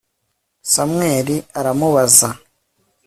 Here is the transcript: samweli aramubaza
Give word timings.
samweli 0.71 1.35
aramubaza 1.59 2.29